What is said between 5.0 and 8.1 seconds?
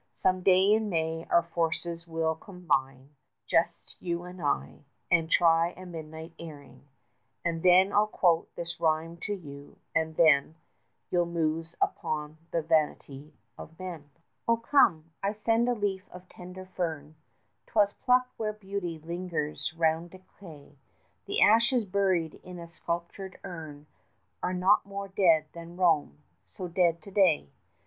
and try a midnight airing, And then I'll